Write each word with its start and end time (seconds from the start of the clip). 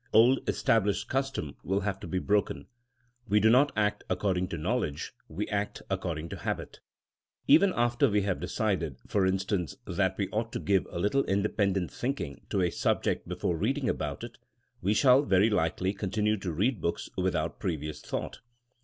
Old 0.13 0.39
established 0.49 1.07
custom 1.09 1.55
will 1.61 1.81
have 1.81 1.99
to 1.99 2.07
be 2.07 2.17
broken. 2.17 2.65
We 3.29 3.39
do 3.39 3.51
not 3.51 3.71
act 3.75 4.03
according 4.09 4.47
to 4.47 4.57
knowledge; 4.57 5.13
we 5.27 5.47
act 5.49 5.83
according 5.91 6.29
to 6.29 6.37
habit. 6.37 6.79
Even 7.47 7.71
after 7.75 8.09
we 8.09 8.23
have 8.23 8.39
decided, 8.39 8.97
for 9.05 9.27
instance, 9.27 9.75
that 9.85 10.17
we 10.17 10.27
ought 10.29 10.51
to 10.53 10.59
give 10.59 10.87
a 10.89 10.97
little 10.97 11.23
independent 11.25 11.91
thinking 11.91 12.41
to 12.49 12.63
a 12.63 12.71
subject 12.71 13.27
before 13.27 13.55
reading 13.55 13.83
abou^ 13.85 14.23
it, 14.23 14.39
we 14.81 14.95
shall 14.95 15.21
very 15.21 15.51
likely 15.51 15.93
continue 15.93 16.35
to 16.37 16.51
read 16.51 16.81
books 16.81 17.07
without 17.15 17.59
previous 17.59 18.01
thought. 18.01 18.39